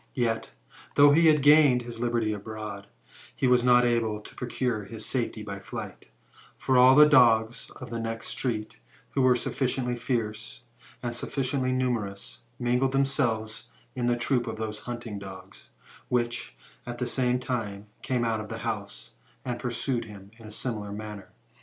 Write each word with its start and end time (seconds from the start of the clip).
Yet, 0.15 0.49
though 0.95 1.11
he 1.11 1.27
had 1.27 1.43
gained 1.43 1.83
his 1.83 1.99
liberty 1.99 2.33
abroad, 2.33 2.87
he 3.35 3.45
was 3.45 3.63
not 3.63 3.85
able 3.85 4.19
to 4.19 4.33
procure 4.33 4.85
his 4.85 5.05
safety 5.05 5.43
by 5.43 5.59
flight; 5.59 6.09
for 6.57 6.75
all 6.75 6.95
the 6.95 7.07
dogs 7.07 7.69
of 7.79 7.91
the 7.91 7.99
next 7.99 8.29
street, 8.29 8.79
who 9.11 9.21
were 9.21 9.35
sufficiently 9.35 9.95
fierce, 9.95 10.63
and 11.03 11.13
sufficiently 11.13 11.71
numerous, 11.71 12.41
mingled 12.57 12.93
themselves 12.93 13.67
in 13.95 14.07
troops 14.17 14.47
with 14.47 14.57
those 14.57 14.79
hunting 14.89 15.19
dogs, 15.19 15.69
which, 16.09 16.55
at 16.87 16.97
the 16.97 17.05
same 17.05 17.37
time, 17.37 17.85
came 18.01 18.25
out 18.25 18.39
of 18.39 18.49
the 18.49 18.57
house, 18.65 19.13
and 19.45 19.59
pursued 19.59 20.05
him 20.05 20.31
in 20.39 20.47
a 20.47 20.51
similar 20.51 20.91
man 20.91 21.17
ner. 21.17 21.29